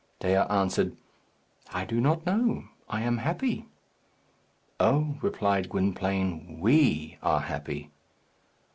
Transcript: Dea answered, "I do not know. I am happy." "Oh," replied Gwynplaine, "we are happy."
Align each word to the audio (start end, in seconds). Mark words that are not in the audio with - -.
Dea 0.19 0.37
answered, 0.49 0.97
"I 1.71 1.85
do 1.85 2.01
not 2.01 2.25
know. 2.25 2.63
I 2.89 3.01
am 3.03 3.19
happy." 3.19 3.67
"Oh," 4.79 5.17
replied 5.21 5.69
Gwynplaine, 5.69 6.59
"we 6.59 7.19
are 7.21 7.41
happy." 7.41 7.91